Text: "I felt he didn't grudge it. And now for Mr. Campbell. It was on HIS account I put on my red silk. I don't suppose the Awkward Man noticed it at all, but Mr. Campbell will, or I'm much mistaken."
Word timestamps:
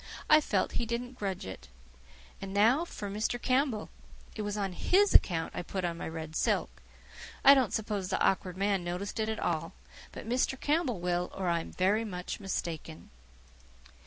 "I 0.31 0.41
felt 0.41 0.71
he 0.81 0.87
didn't 0.87 1.13
grudge 1.13 1.45
it. 1.45 1.67
And 2.41 2.55
now 2.55 2.85
for 2.85 3.07
Mr. 3.07 3.39
Campbell. 3.39 3.91
It 4.35 4.41
was 4.41 4.57
on 4.57 4.73
HIS 4.73 5.13
account 5.13 5.51
I 5.55 5.61
put 5.61 5.85
on 5.85 5.99
my 5.99 6.09
red 6.09 6.35
silk. 6.35 6.81
I 7.45 7.53
don't 7.53 7.71
suppose 7.71 8.09
the 8.09 8.19
Awkward 8.19 8.57
Man 8.57 8.83
noticed 8.83 9.19
it 9.19 9.29
at 9.29 9.37
all, 9.39 9.73
but 10.11 10.27
Mr. 10.27 10.59
Campbell 10.59 10.99
will, 10.99 11.31
or 11.35 11.49
I'm 11.49 11.71
much 12.09 12.39
mistaken." 12.39 13.11